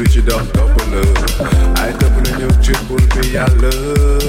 [0.00, 1.40] Richard off double love.
[1.76, 4.19] I double in your triple B, I love.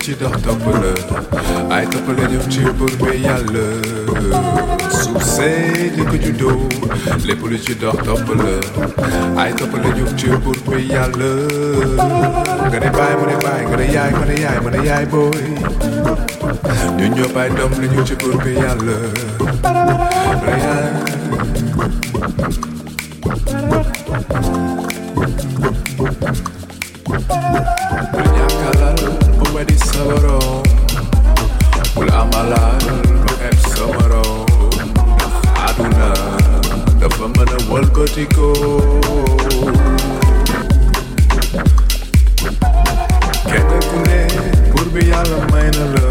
[0.00, 3.64] ci dox topp la ay topp la ñëw ci buur bi yàlla.
[5.00, 6.68] Suuf see ni ko juddoo
[7.26, 8.52] lépp lu ci dox topp la
[9.42, 11.30] ay topp la ñëw ci buur bi yàlla.
[12.68, 14.24] Nga ne baay ma ne baay nga ne yaay ma
[14.70, 15.44] ne ne yaay booy.
[16.96, 17.28] Ñu ñoo
[29.60, 30.38] wedi saborą
[31.96, 32.80] Ulamalar
[33.48, 34.24] ep samarą
[35.68, 36.08] Aduna
[37.00, 38.48] dafa mën a walkotiko
[43.50, 44.20] Kenn ku ne
[44.72, 46.10] buur bi yàlla may na la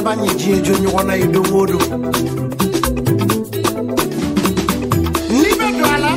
[0.00, 1.78] abanye gye edwo nye wɔn ayɛ domodo
[5.32, 6.10] nnipa do ala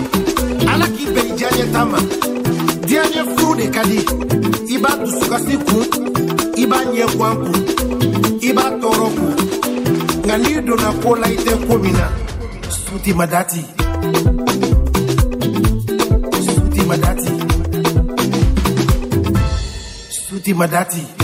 [0.71, 1.99] ala ka ibɛ gye anyɛ tama.
[2.87, 3.21] Deɛ anyɛ
[3.59, 3.99] de kadi.
[4.75, 5.77] Iba tusukasi ku
[6.63, 7.51] iba nyɛ kwanku
[8.49, 9.27] iba toroku.
[9.27, 12.07] Ku nga ni donna ko la i tɛ ko min na
[12.83, 13.61] suti madati.
[16.45, 17.31] Suti madati.
[20.25, 21.22] Suti madati.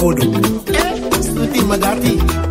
[0.00, 0.22] kodo.
[0.72, 2.49] Eh, stuti magati.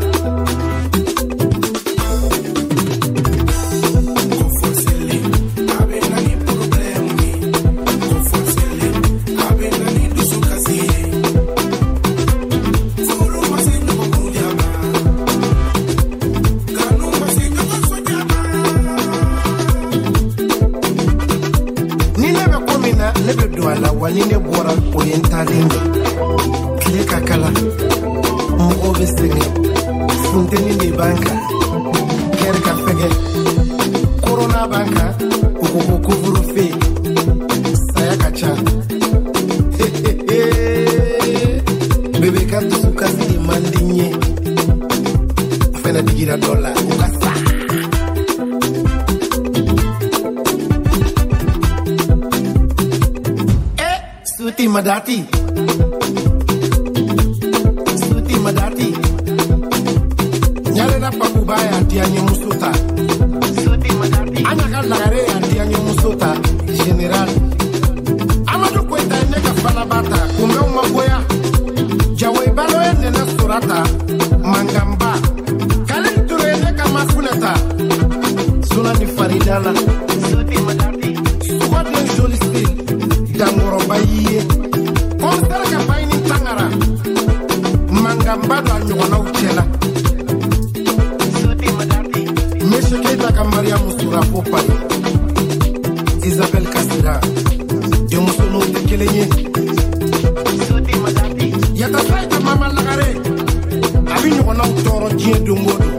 [104.90, 105.94] toro jiɲɛ dongo don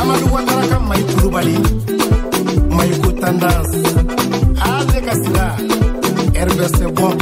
[0.00, 1.54] amadu watara ka mayi kulubali
[2.76, 3.08] mayi ko
[4.70, 5.46] ale ka sira
[6.48, 7.14] rbc bɔn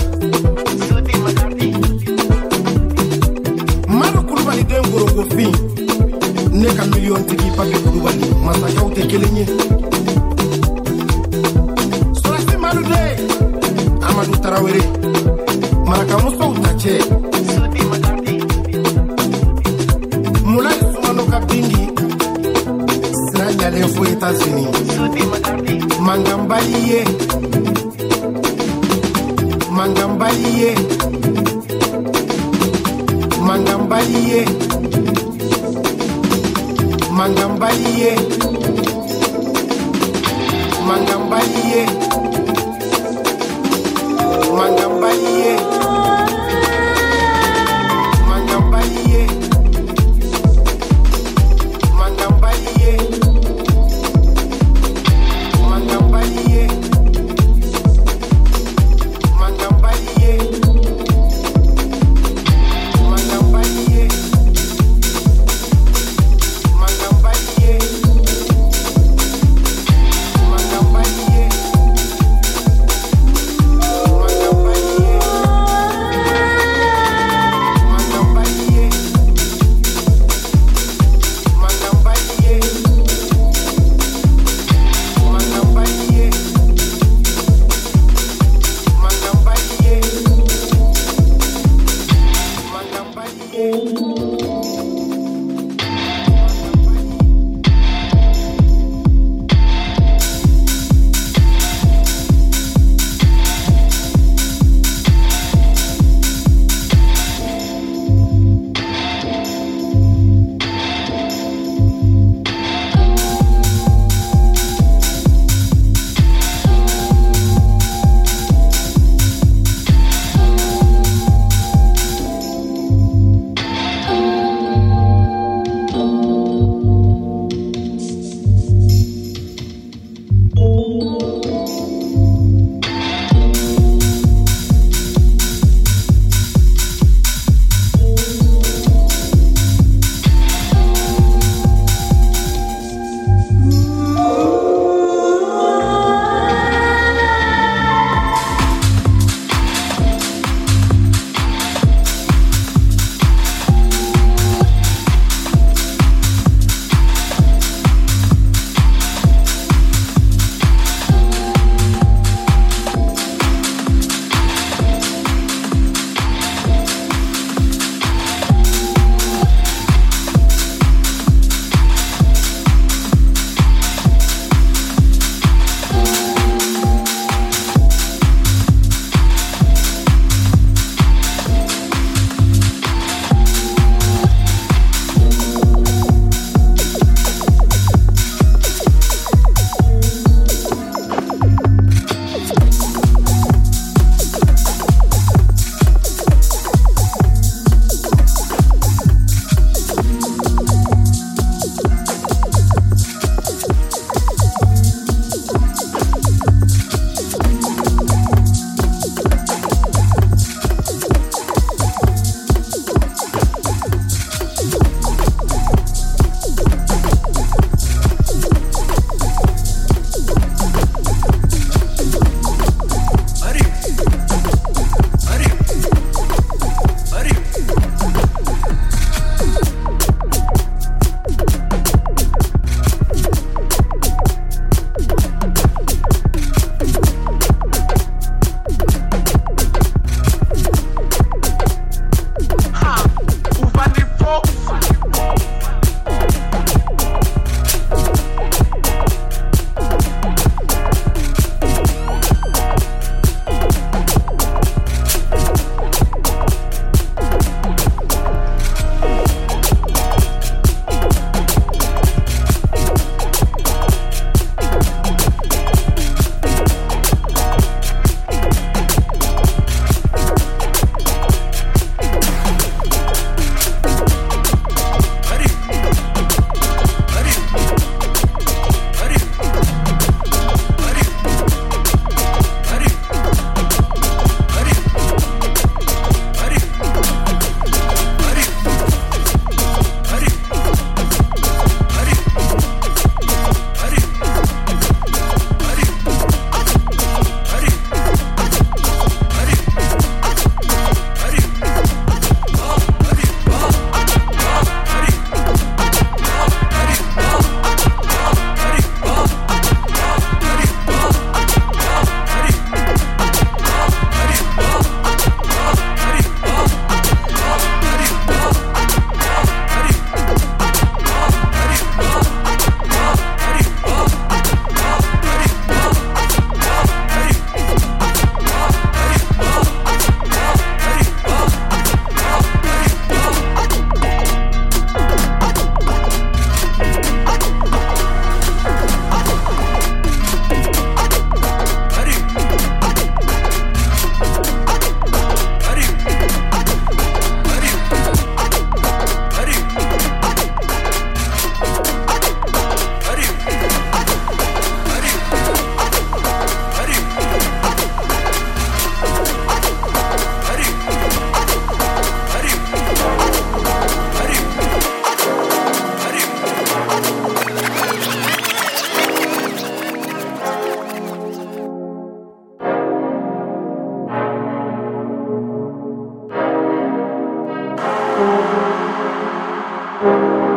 [380.01, 380.48] 嗯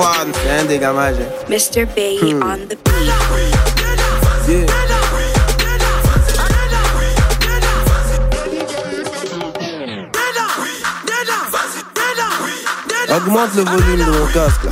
[0.00, 1.16] c'est un dégamage.
[1.48, 1.84] Mr.
[1.94, 2.42] Bay Hmm.
[2.42, 3.12] on the beat.
[4.48, 4.66] Yeah.
[13.10, 14.64] Augmente le volume de mon casque.
[14.64, 14.70] là.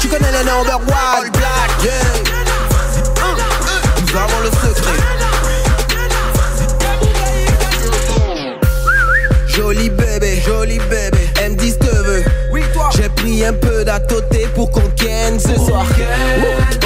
[0.00, 1.90] Tu connais les number one, black, yeah.
[4.00, 5.00] Nous avons le secret.
[9.48, 11.74] Joli bébé, joli bébé, elle me dit
[12.94, 15.86] J'ai pris un peu d'atoté pour qu'on tienne ce soir.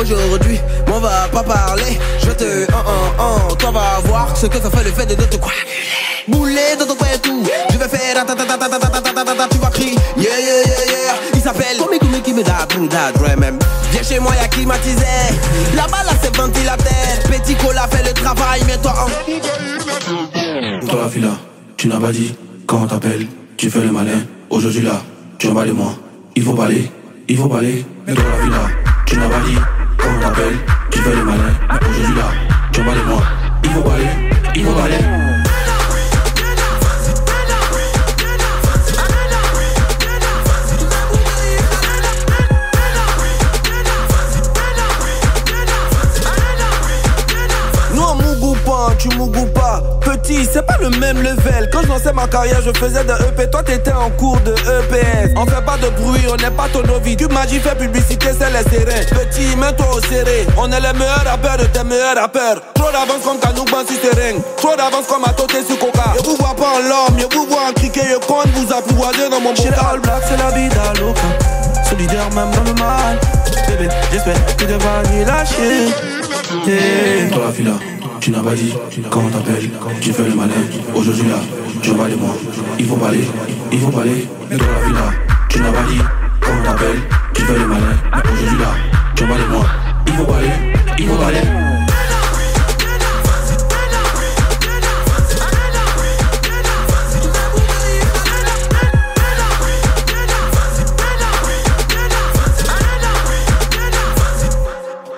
[0.00, 0.60] Aujourd'hui,
[0.92, 1.98] on va pas parler.
[2.24, 2.66] Je te.
[2.72, 2.76] Oh,
[3.18, 5.52] oh, oh, toi va voir ce que ça fait le fait de te quoi.
[6.28, 7.42] Bouler dans ton coin et tout.
[7.70, 8.14] Je vais faire.
[8.14, 9.96] ta, ta, ta, ta, ta, ta, ta, ta, ta, ta, ta, Tu vas crier.
[10.16, 11.14] Yeah, yeah, yeah, yeah.
[11.34, 11.76] Il s'appelle.
[11.78, 13.58] Komi Komi qui me da, boum, da, dre, même.
[13.92, 15.04] Viens chez moi, y'a climatisé.
[15.74, 16.94] Là-bas, là, c'est ventilateur.
[17.30, 20.86] Petit cola fait le travail, mais toi, en.
[20.86, 21.30] Toi la fille là,
[21.76, 22.34] tu n'as pas dit
[22.66, 23.26] quand on t'appelle,
[23.56, 24.22] tu fais le malin.
[24.50, 25.02] Aujourd'hui là,
[25.38, 25.94] tu en bats de moi.
[26.36, 26.90] Il faut parler,
[27.28, 27.84] il faut parler.
[28.06, 28.68] Mais toi la là,
[29.06, 29.56] tu n'as pas dit
[29.96, 30.56] quand on t'appelle,
[30.90, 31.52] tu fais le malin.
[31.80, 32.30] Aujourd'hui là,
[32.72, 33.22] tu en bats de moi.
[33.64, 34.08] Il faut parler,
[34.54, 35.33] il faut parler.
[48.98, 49.82] Tu mougou pas.
[50.00, 51.68] Petit, c'est pas le même level.
[51.72, 53.50] Quand je lançais ma carrière, je faisais de EP.
[53.50, 55.32] Toi, t'étais en cours de EPS.
[55.36, 57.16] On fait pas de bruit, on n'est pas ton novice.
[57.16, 59.06] Tu m'as dit fait publicité, c'est les serrés.
[59.06, 60.46] Petit, mets-toi au serré.
[60.56, 62.60] On est les meilleurs rappeurs de tes meilleurs rappeurs.
[62.74, 64.14] Trop d'avance comme Kanoukban si c'est
[64.56, 66.14] Trop d'avance comme à Toté sur Coca.
[66.18, 68.06] Je vous vois pas en l'homme, je vous vois en criquet.
[68.10, 69.84] Je compte vous apprivoiser dans mon Chez bocal.
[69.92, 71.20] All Black, c'est la vida loca.
[71.88, 73.18] Solidaire même dans le mal.
[73.68, 75.88] Bébé, j'espère que tu vas ni lâcher.
[76.66, 77.30] Yeah.
[77.32, 77.72] Toi la fille là,
[78.24, 78.72] tu n'as pas dit
[79.10, 79.70] comment t'appelles,
[80.00, 80.54] tu fais le malin.
[80.94, 81.36] Aujourd'hui là,
[81.82, 82.34] tu vas de moi.
[82.78, 83.28] Il faut parler,
[83.70, 84.26] il faut parler.
[84.48, 85.10] Toi la là,
[85.50, 86.00] tu n'as pas dit
[86.40, 87.02] comment t'appelles,
[87.34, 87.82] tu fais le malin.
[88.32, 88.74] Aujourd'hui là,
[89.14, 89.66] tu vas de moi.
[90.06, 90.48] Il faut parler,
[90.98, 91.40] il faut parler.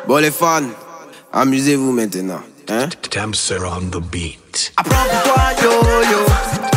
[0.09, 0.63] Bon, les fans,
[1.33, 2.41] amusez-vous maintenant.
[2.69, 2.91] Hein?
[3.11, 4.73] Damser on the beat.
[4.77, 5.71] Apprends pour toi, yo
[6.11, 6.76] yo.